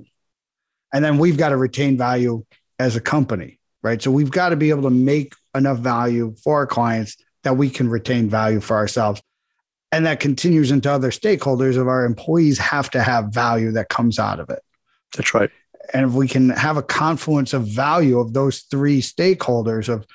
[0.94, 2.46] And then we've got to retain value
[2.80, 4.02] as a company, right?
[4.02, 7.70] So we've got to be able to make enough value for our clients that we
[7.70, 9.22] can retain value for ourselves.
[9.92, 14.20] And that continues into other stakeholders of our employees have to have value that comes
[14.20, 14.62] out of it.
[15.16, 15.50] That's right.
[15.94, 20.06] And if we can have a confluence of value of those three stakeholders of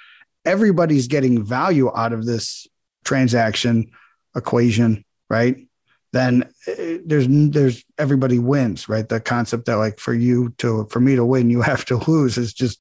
[0.45, 2.67] everybody's getting value out of this
[3.05, 3.91] transaction
[4.37, 5.67] equation, right?
[6.13, 9.09] Then eh, there's there's everybody wins, right?
[9.09, 12.39] The concept that like for you to for me to win, you have to lose
[12.39, 12.81] is just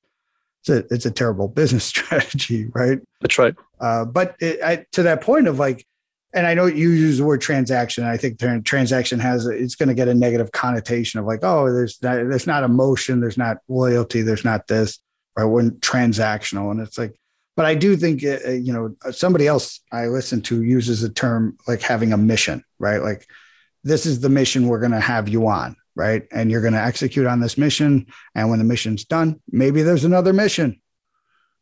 [0.61, 2.99] it's a it's a terrible business strategy, right?
[3.21, 3.55] That's right.
[3.79, 5.85] Uh, but it, I, to that point of like,
[6.33, 8.03] and I know you use the word transaction.
[8.03, 12.01] I think transaction has it's going to get a negative connotation of like, oh, there's
[12.01, 14.99] not, there's not emotion, there's not loyalty, there's not this,
[15.37, 15.45] right?
[15.45, 17.15] When transactional, and it's like
[17.55, 21.09] but I do think uh, uh, you know somebody else I listen to uses the
[21.09, 23.01] term like having a mission, right?
[23.01, 23.27] Like
[23.83, 26.23] this is the mission we're going to have you on, right?
[26.31, 28.07] And you're going to execute on this mission.
[28.35, 30.79] And when the mission's done, maybe there's another mission,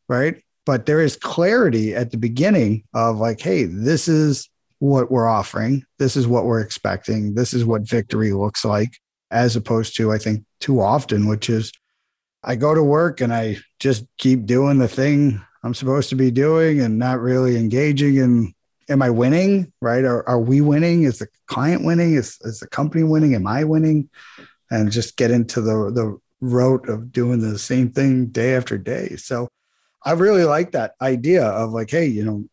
[0.07, 0.43] right?
[0.65, 4.49] But there is clarity at the beginning of like, hey, this is
[4.79, 5.85] what we're offering.
[5.97, 7.33] This is what we're expecting.
[7.33, 8.89] This is what victory looks like,
[9.31, 11.71] as opposed to, I think, too often, which is
[12.43, 16.31] I go to work and I just keep doing the thing I'm supposed to be
[16.31, 18.53] doing and not really engaging in
[18.89, 19.71] am I winning?
[19.81, 20.03] Right?
[20.03, 21.03] Are, are we winning?
[21.03, 22.15] Is the client winning?
[22.15, 23.35] Is, is the company winning?
[23.35, 24.09] Am I winning?
[24.71, 29.15] And just get into the the rote of doing the same thing day after day.
[29.17, 29.49] So
[30.03, 32.45] I really like that idea of like, hey, you know,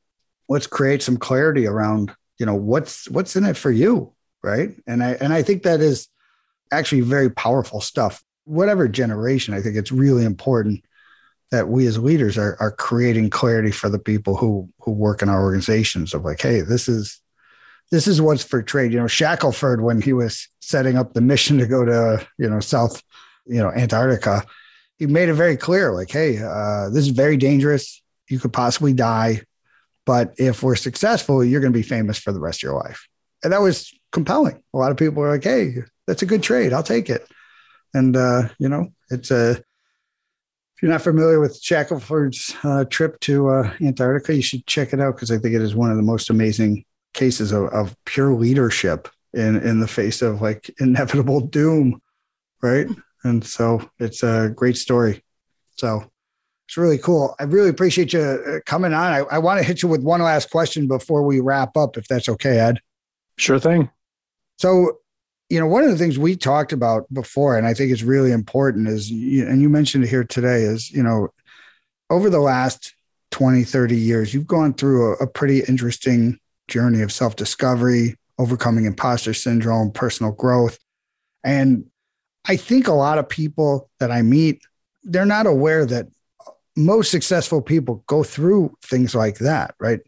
[0.48, 4.12] let's create some clarity around, you know, what's what's in it for you.
[4.42, 4.70] Right.
[4.86, 6.08] And I and I think that is
[6.72, 8.22] actually very powerful stuff.
[8.44, 10.84] Whatever generation, I think it's really important
[11.50, 15.28] that we as leaders are, are creating clarity for the people who who work in
[15.28, 17.20] our organizations of like, hey, this is
[17.90, 18.92] this is what's for trade.
[18.92, 22.60] You know, Shackelford when he was setting up the mission to go to you know
[22.60, 23.02] South,
[23.46, 24.44] you know Antarctica,
[24.98, 28.02] he made it very clear, like, hey, uh, this is very dangerous.
[28.28, 29.42] You could possibly die,
[30.04, 33.06] but if we're successful, you're going to be famous for the rest of your life.
[33.44, 34.62] And that was compelling.
[34.74, 36.72] A lot of people are like, hey, that's a good trade.
[36.72, 37.28] I'll take it.
[37.94, 39.62] And uh, you know, it's a
[40.76, 45.00] if you're not familiar with Shackelford's uh, trip to uh, Antarctica, you should check it
[45.00, 46.84] out because I think it is one of the most amazing
[47.14, 52.02] cases of, of pure leadership in in the face of like inevitable doom,
[52.62, 52.86] right?
[53.24, 55.24] And so it's a great story.
[55.76, 56.04] So
[56.68, 57.34] it's really cool.
[57.40, 59.12] I really appreciate you uh, coming on.
[59.12, 62.06] I, I want to hit you with one last question before we wrap up, if
[62.06, 62.80] that's okay, Ed.
[63.38, 63.88] Sure thing.
[64.58, 64.98] So
[65.48, 68.32] you know, one of the things we talked about before, and I think is really
[68.32, 71.28] important is, and you mentioned it here today, is, you know,
[72.10, 72.94] over the last
[73.30, 78.86] 20, 30 years, you've gone through a, a pretty interesting journey of self discovery, overcoming
[78.86, 80.78] imposter syndrome, personal growth.
[81.44, 81.86] And
[82.48, 84.62] I think a lot of people that I meet,
[85.04, 86.08] they're not aware that
[86.76, 90.00] most successful people go through things like that, right?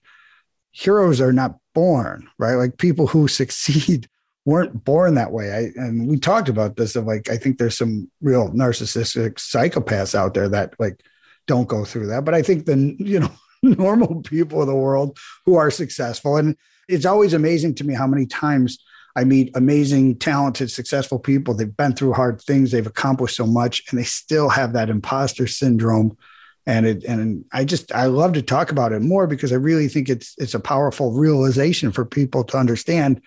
[0.73, 2.55] Heroes are not born, right?
[2.55, 4.09] Like people who succeed
[4.49, 5.53] weren't born that way.
[5.53, 10.15] I, and we talked about this of like, I think there's some real narcissistic psychopaths
[10.15, 11.03] out there that like
[11.47, 12.25] don't go through that.
[12.25, 13.31] But I think the, you know,
[13.63, 16.39] normal people of the world who are successful.
[16.39, 16.57] And
[16.89, 18.83] it's always amazing to me how many times
[19.15, 21.53] I meet amazing, talented, successful people.
[21.53, 25.47] They've been through hard things, they've accomplished so much, and they still have that imposter
[25.47, 26.17] syndrome.
[26.65, 29.89] And it and I just I love to talk about it more because I really
[29.89, 33.21] think it's it's a powerful realization for people to understand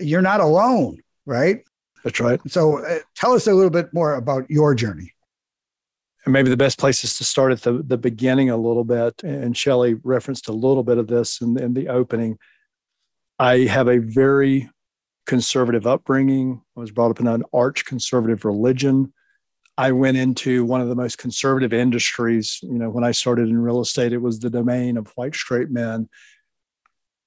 [0.00, 1.60] you're not alone, right?
[2.04, 2.40] That's right.
[2.46, 5.12] So uh, tell us a little bit more about your journey.
[6.24, 9.22] And maybe the best place is to start at the, the beginning a little bit.
[9.22, 12.38] And Shelly referenced a little bit of this in, in the opening.
[13.38, 14.68] I have a very
[15.26, 16.62] conservative upbringing.
[16.76, 19.12] I was brought up in an arch conservative religion.
[19.76, 22.58] I went into one of the most conservative industries.
[22.62, 25.70] You know, when I started in real estate, it was the domain of white straight
[25.70, 26.08] men.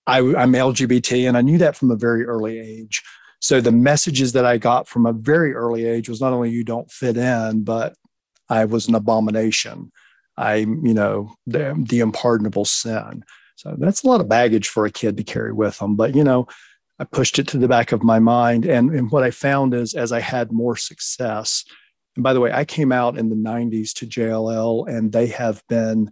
[0.08, 3.02] I, I'm LGBT, and I knew that from a very early age.
[3.40, 6.64] So the messages that I got from a very early age was not only you
[6.64, 7.96] don't fit in, but
[8.50, 9.92] I was an abomination.
[10.38, 13.24] I, you know, the, the unpardonable sin.
[13.56, 15.96] So that's a lot of baggage for a kid to carry with them.
[15.96, 16.48] But, you know,
[17.00, 18.66] I pushed it to the back of my mind.
[18.66, 21.64] And, and what I found is as I had more success,
[22.16, 25.64] and by the way, I came out in the 90s to JLL and they have
[25.70, 26.12] been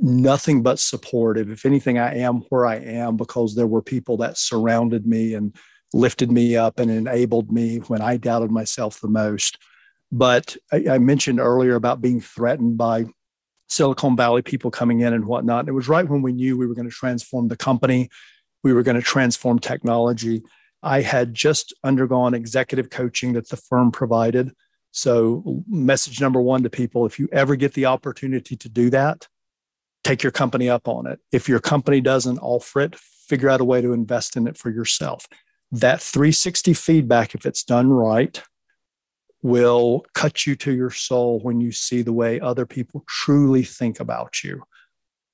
[0.00, 1.50] nothing but supportive.
[1.50, 5.54] If anything, I am where I am because there were people that surrounded me and
[5.92, 9.58] lifted me up and enabled me when I doubted myself the most.
[10.10, 13.06] But I, I mentioned earlier about being threatened by
[13.68, 15.60] Silicon Valley people coming in and whatnot.
[15.60, 18.10] And it was right when we knew we were going to transform the company,
[18.62, 20.42] we were going to transform technology.
[20.82, 24.52] I had just undergone executive coaching that the firm provided.
[24.90, 29.26] So, message number one to people if you ever get the opportunity to do that,
[30.04, 31.18] take your company up on it.
[31.32, 34.70] If your company doesn't offer it, figure out a way to invest in it for
[34.70, 35.26] yourself.
[35.72, 38.40] That 360 feedback, if it's done right,
[39.42, 43.98] will cut you to your soul when you see the way other people truly think
[44.00, 44.62] about you.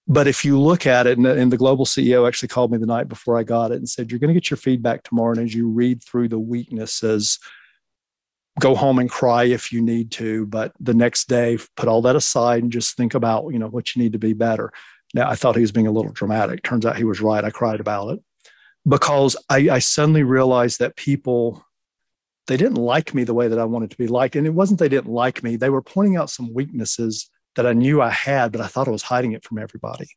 [0.08, 3.08] But if you look at it, and the, global CEO actually called me the night
[3.08, 5.32] before I got it and said, You're going to get your feedback tomorrow.
[5.32, 7.38] And as you read through the weaknesses,
[8.60, 12.14] go home and cry if you need to but the next day put all that
[12.14, 14.72] aside and just think about you know what you need to be better.
[15.14, 16.62] Now i thought he was being a little dramatic.
[16.62, 17.44] Turns out he was right.
[17.44, 18.20] I cried about it.
[18.86, 21.64] Because i, I suddenly realized that people
[22.46, 24.36] they didn't like me the way that i wanted to be liked.
[24.36, 25.56] And it wasn't they didn't like me.
[25.56, 28.92] They were pointing out some weaknesses that i knew i had but i thought i
[28.92, 30.08] was hiding it from everybody.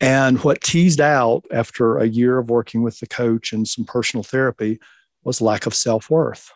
[0.00, 4.22] And what teased out after a year of working with the coach and some personal
[4.22, 4.78] therapy
[5.22, 6.50] was lack of self-worth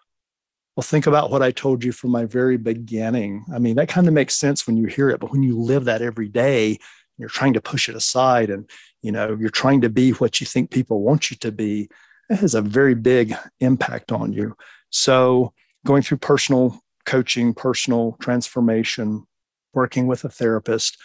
[0.79, 3.45] well, think about what I told you from my very beginning.
[3.53, 5.87] I mean, that kind of makes sense when you hear it, but when you live
[5.87, 6.79] that every day,
[7.17, 8.71] you're trying to push it aside and
[9.03, 11.89] you know you're trying to be what you think people want you to be
[12.31, 14.55] it has a very big impact on you.
[14.91, 15.53] So
[15.85, 19.25] going through personal coaching personal transformation
[19.75, 20.97] working with a therapist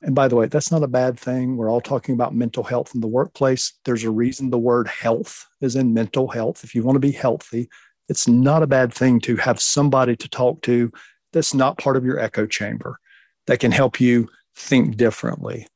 [0.00, 1.58] and by the way that's not a bad thing.
[1.58, 3.74] We're all talking about mental health in the workplace.
[3.84, 6.64] There's a reason the word health is in mental health.
[6.64, 7.68] If you want to be healthy
[8.08, 10.90] it's not a bad thing to have somebody to talk to
[11.32, 12.98] that's not part of your echo chamber
[13.46, 15.66] that can help you think differently.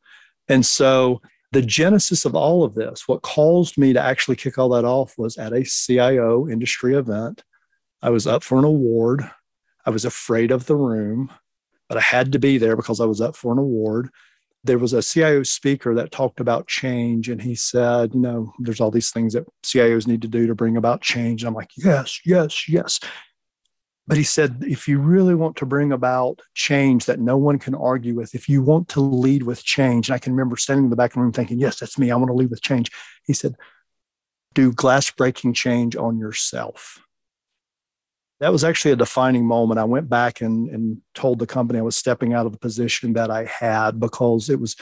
[0.49, 1.21] And so
[1.53, 5.17] the genesis of all of this, what caused me to actually kick all that off
[5.19, 7.45] was at a CIO industry event.
[8.01, 9.31] I was up for an award.
[9.85, 11.31] I was afraid of the room,
[11.89, 14.09] but I had to be there because I was up for an award
[14.65, 18.81] there was a CIO speaker that talked about change, and he said, you know, there's
[18.81, 21.43] all these things that CIOs need to do to bring about change.
[21.43, 23.01] And I'm like, yes, yes, yes.
[24.07, 27.75] But he said, if you really want to bring about change that no one can
[27.75, 30.91] argue with, if you want to lead with change, and I can remember standing in
[30.91, 32.11] the back of the room thinking, yes, that's me.
[32.11, 32.91] I want to lead with change.
[33.27, 33.55] He said,
[34.55, 37.01] do glass breaking change on yourself
[38.43, 39.79] that was actually a defining moment.
[39.79, 43.13] I went back and, and told the company I was stepping out of the position
[43.13, 44.75] that I had because it was,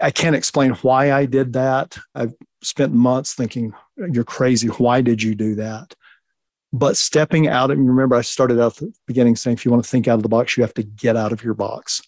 [0.00, 1.98] I can't explain why I did that.
[2.14, 3.74] I've spent months thinking,
[4.10, 4.68] you're crazy.
[4.68, 5.94] Why did you do that?
[6.72, 9.84] But stepping out, and remember, I started out at the beginning saying, if you want
[9.84, 12.00] to think out of the box, you have to get out of your box.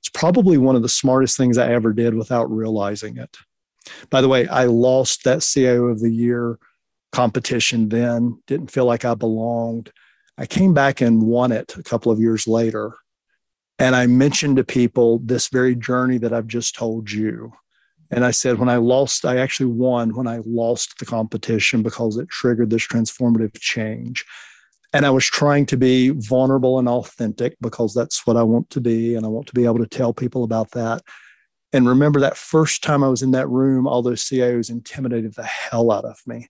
[0.00, 3.36] It's probably one of the smartest things I ever did without realizing it.
[4.10, 6.58] By the way, I lost that CIO of the year
[7.12, 9.92] competition then, didn't feel like I belonged
[10.38, 12.94] I came back and won it a couple of years later.
[13.80, 17.52] And I mentioned to people this very journey that I've just told you.
[18.10, 22.16] And I said, when I lost, I actually won when I lost the competition because
[22.16, 24.24] it triggered this transformative change.
[24.92, 28.80] And I was trying to be vulnerable and authentic because that's what I want to
[28.80, 29.16] be.
[29.16, 31.02] And I want to be able to tell people about that.
[31.72, 35.44] And remember that first time I was in that room, all those CIOs intimidated the
[35.44, 36.48] hell out of me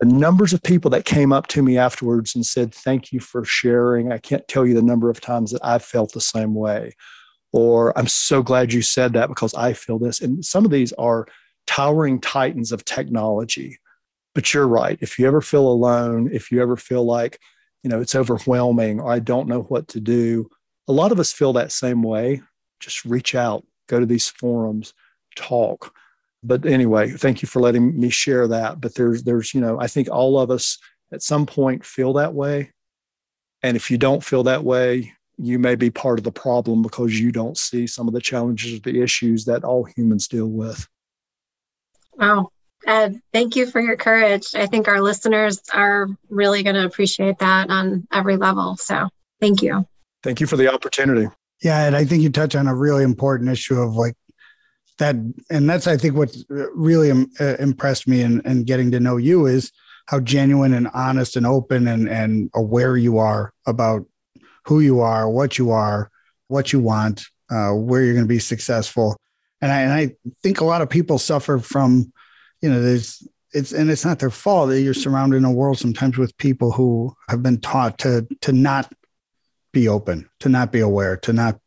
[0.00, 3.44] the numbers of people that came up to me afterwards and said, Thank you for
[3.44, 4.12] sharing.
[4.12, 6.92] I can't tell you the number of times that I've felt the same way.
[7.52, 10.20] Or I'm so glad you said that because I feel this.
[10.20, 11.26] And some of these are
[11.66, 13.78] towering titans of technology.
[14.34, 14.98] But you're right.
[15.00, 17.38] If you ever feel alone, if you ever feel like,
[17.84, 20.50] you know, it's overwhelming or I don't know what to do,
[20.88, 22.42] a lot of us feel that same way.
[22.80, 24.92] Just reach out, go to these forums,
[25.36, 25.94] talk
[26.44, 28.80] but anyway, thank you for letting me share that.
[28.80, 30.78] But there's there's you know I think all of us
[31.12, 32.70] at some point feel that way,
[33.62, 37.18] and if you don't feel that way, you may be part of the problem because
[37.18, 40.86] you don't see some of the challenges or the issues that all humans deal with.
[42.16, 42.50] Wow,
[42.86, 44.54] Ed, thank you for your courage.
[44.54, 48.76] I think our listeners are really going to appreciate that on every level.
[48.76, 49.08] So
[49.40, 49.86] thank you.
[50.22, 51.28] Thank you for the opportunity.
[51.62, 54.14] Yeah, and I think you touch on a really important issue of like
[54.98, 55.16] that,
[55.50, 56.36] and that's I think what
[56.74, 59.72] really uh, impressed me in, in getting to know you is
[60.06, 64.06] how genuine and honest and open and and aware you are about
[64.66, 66.10] who you are, what you are,
[66.48, 69.16] what you want, uh, where you're going to be successful.
[69.60, 72.12] And I, and I think a lot of people suffer from,
[72.60, 75.78] you know, there's it's and it's not their fault that you're surrounded in a world
[75.78, 78.92] sometimes with people who have been taught to to not
[79.72, 81.58] be open, to not be aware, to not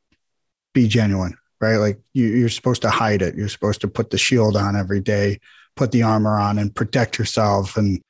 [0.73, 1.77] be genuine, right?
[1.77, 3.35] Like you, you're supposed to hide it.
[3.35, 5.39] You're supposed to put the shield on every day,
[5.75, 7.77] put the armor on, and protect yourself.
[7.77, 8.01] And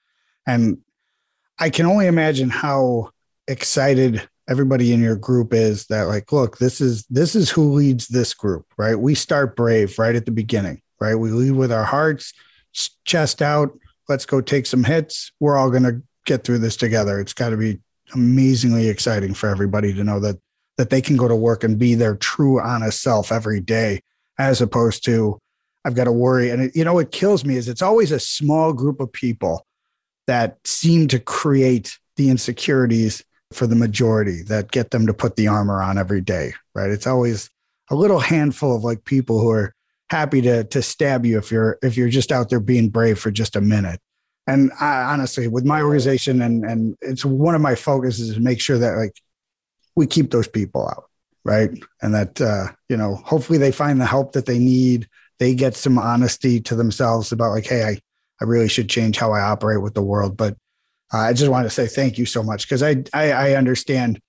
[0.46, 0.80] and
[1.60, 3.12] I can only imagine how
[3.48, 8.08] excited everybody in your group is that like look this is this is who leads
[8.08, 11.84] this group right we start brave right at the beginning right we lead with our
[11.84, 12.34] hearts
[13.04, 13.78] chest out
[14.08, 17.50] let's go take some hits we're all going to get through this together it's got
[17.50, 17.80] to be
[18.14, 20.38] amazingly exciting for everybody to know that
[20.78, 24.02] that they can go to work and be their true honest self every day
[24.38, 25.40] as opposed to
[25.86, 28.20] i've got to worry and it, you know what kills me is it's always a
[28.20, 29.66] small group of people
[30.28, 35.48] that seem to create the insecurities for the majority that get them to put the
[35.48, 36.90] armor on every day, right?
[36.90, 37.50] It's always
[37.90, 39.74] a little handful of like people who are
[40.10, 43.32] happy to to stab you if you're if you're just out there being brave for
[43.32, 44.00] just a minute.
[44.46, 48.60] And I, honestly, with my organization and and it's one of my focuses to make
[48.60, 49.14] sure that like
[49.98, 51.10] we keep those people out,
[51.44, 51.72] right?
[52.02, 55.10] And that uh, you know, hopefully they find the help that they need.
[55.40, 58.00] They get some honesty to themselves about like, hey, I
[58.40, 60.38] I really should change how I operate with the world.
[60.38, 60.54] But
[61.12, 64.22] uh, I just want to say thank you so much because I, I, I understand,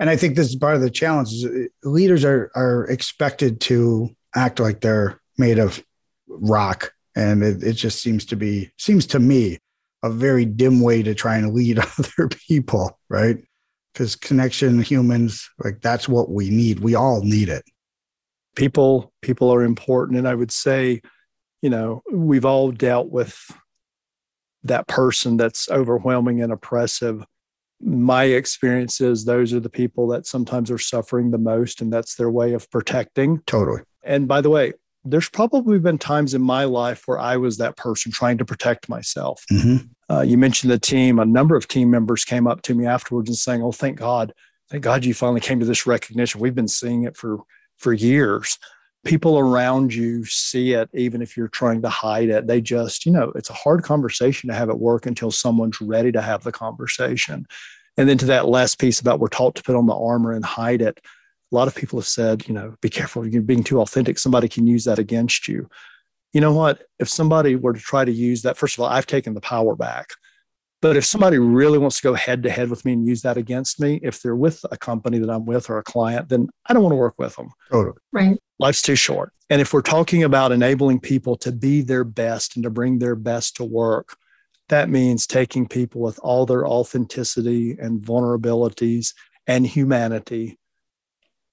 [0.00, 1.32] and I think this is part of the challenge.
[1.32, 5.82] Is uh, leaders are are expected to act like they're made of
[6.26, 9.58] rock, and it, it just seems to be seems to me
[10.02, 13.38] a very dim way to try and lead other people, right?
[13.92, 16.80] Because connection, humans, like that's what we need.
[16.80, 17.64] We all need it.
[18.56, 21.00] People, people are important, and I would say,
[21.60, 23.38] you know, we've all dealt with
[24.64, 27.24] that person that's overwhelming and oppressive
[27.82, 32.14] my experience is those are the people that sometimes are suffering the most and that's
[32.14, 34.72] their way of protecting totally and by the way
[35.04, 38.88] there's probably been times in my life where i was that person trying to protect
[38.88, 39.44] myself.
[39.50, 39.86] Mm-hmm.
[40.14, 41.18] uh, you mentioned the team.
[41.18, 44.32] A number of team members came up to me afterwards and saying oh thank god.
[44.70, 46.40] Thank god you finally came to this recognition.
[46.40, 47.38] We've been seeing it for
[47.78, 48.58] for years.
[49.04, 52.46] People around you see it even if you're trying to hide it.
[52.46, 56.12] They just you know it's a hard conversation to have at work until someone's ready
[56.12, 57.46] to have the conversation.
[57.96, 60.44] And then to that last piece about we're taught to put on the armor and
[60.44, 61.00] hide it
[61.52, 64.48] a lot of people have said you know be careful you're being too authentic somebody
[64.48, 65.68] can use that against you
[66.32, 69.06] you know what if somebody were to try to use that first of all i've
[69.06, 70.10] taken the power back
[70.82, 73.36] but if somebody really wants to go head to head with me and use that
[73.36, 76.72] against me, if they're with a company that I'm with or a client, then I
[76.72, 77.50] don't want to work with them.
[77.70, 77.96] Totally.
[78.10, 78.36] Right.
[78.58, 79.32] Life's too short.
[79.48, 83.14] And if we're talking about enabling people to be their best and to bring their
[83.14, 84.16] best to work,
[84.70, 89.14] that means taking people with all their authenticity and vulnerabilities
[89.46, 90.58] and humanity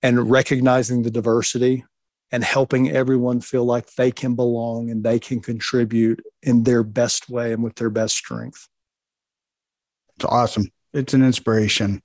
[0.02, 1.84] and recognizing the diversity
[2.32, 7.30] and helping everyone feel like they can belong and they can contribute in their best
[7.30, 8.68] way and with their best strength.
[10.16, 10.70] It's awesome.
[10.93, 12.02] It's an inspiration.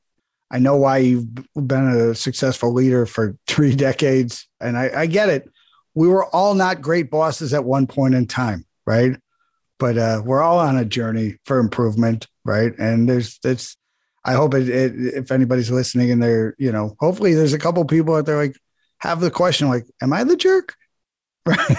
[0.50, 5.28] I know why you've been a successful leader for three decades, and I, I get
[5.28, 5.50] it.
[5.94, 9.16] We were all not great bosses at one point in time, right?
[9.78, 12.72] But uh, we're all on a journey for improvement, right?
[12.78, 13.76] And there's it's.
[14.24, 17.84] I hope it, it, if anybody's listening and they're, you know, hopefully there's a couple
[17.84, 18.56] people out there like
[18.98, 20.74] have the question like, am I the jerk?
[21.46, 21.76] Right.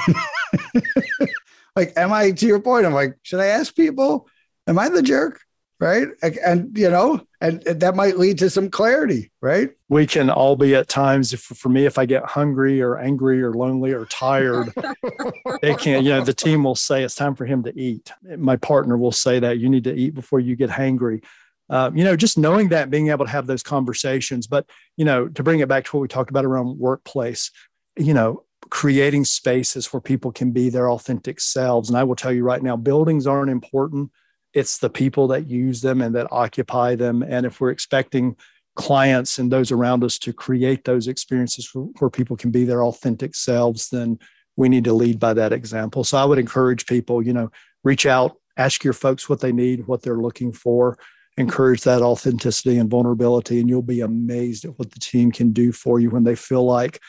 [1.76, 2.86] like, am I to your point?
[2.86, 4.28] I'm like, should I ask people,
[4.68, 5.42] am I the jerk?
[5.80, 6.08] right
[6.46, 10.74] and you know and, that might lead to some clarity right we can all be
[10.74, 14.74] at times if for me if i get hungry or angry or lonely or tired
[15.62, 18.56] they can you know the team will say it's time for him to eat my
[18.56, 21.22] partner will say that you need to eat before you get hangry
[21.70, 24.66] um, you know just knowing that being able to have those conversations but
[24.98, 27.52] you know to bring it back to what we talked about around workplace
[27.98, 32.32] you know creating spaces where people can be their authentic selves and i will tell
[32.32, 34.10] you right now buildings aren't important
[34.56, 37.22] it's the people that use them and that occupy them.
[37.22, 38.38] And if we're expecting
[38.76, 43.36] clients and those around us to create those experiences where people can be their authentic
[43.36, 44.18] selves, then
[44.56, 46.06] we need to lead by that example.
[46.06, 47.52] So I would encourage people, you know,
[47.84, 50.98] reach out, ask your folks what they need, what they're looking for,
[51.38, 55.72] encourage that authenticity and vulnerability, and you'll be amazed at what the team can do
[55.72, 57.00] for you when they feel like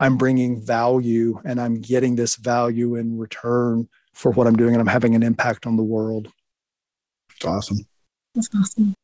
[0.00, 4.80] I'm bringing value and I'm getting this value in return for what I'm doing and
[4.80, 6.28] I'm having an impact on the world.
[7.36, 7.78] It's awesome.
[8.34, 8.94] That's awesome.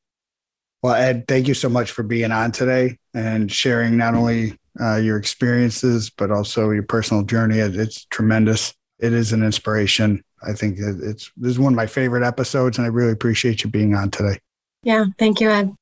[0.82, 4.96] Well, Ed, thank you so much for being on today and sharing not only uh,
[4.96, 7.58] your experiences, but also your personal journey.
[7.58, 8.74] It's tremendous.
[8.98, 10.24] It is an inspiration.
[10.42, 13.70] I think it's this is one of my favorite episodes, and I really appreciate you
[13.70, 14.38] being on today.
[14.82, 15.74] Yeah, thank you, Ed.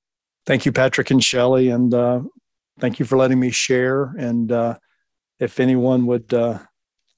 [0.46, 2.20] Thank you, Patrick and Shelly, and uh,
[2.80, 4.14] thank you for letting me share.
[4.18, 4.78] And uh,
[5.38, 6.58] if anyone would uh,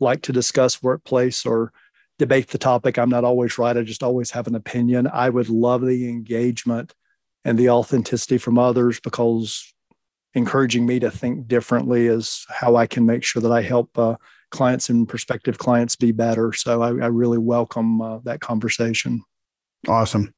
[0.01, 1.73] like to discuss workplace or
[2.19, 3.77] debate the topic, I'm not always right.
[3.77, 5.09] I just always have an opinion.
[5.13, 6.95] I would love the engagement
[7.45, 9.73] and the authenticity from others because
[10.35, 14.17] encouraging me to think differently is how I can make sure that I help uh,
[14.51, 16.53] clients and prospective clients be better.
[16.53, 19.23] So I, I really welcome uh, that conversation.
[19.89, 20.33] Awesome.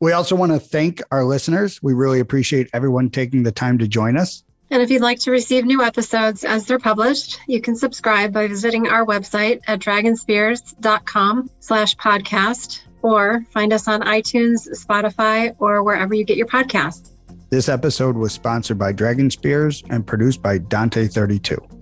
[0.00, 1.82] We also want to thank our listeners.
[1.82, 4.44] We really appreciate everyone taking the time to join us.
[4.70, 8.46] And if you'd like to receive new episodes as they're published, you can subscribe by
[8.46, 16.14] visiting our website at dragonspears.com slash podcast or find us on iTunes, Spotify, or wherever
[16.14, 17.10] you get your podcasts.
[17.50, 21.79] This episode was sponsored by DragonSpears and produced by Dante32.